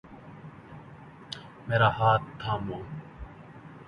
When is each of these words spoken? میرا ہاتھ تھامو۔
میرا 1.67 1.89
ہاتھ 1.97 2.25
تھامو۔ 2.39 2.79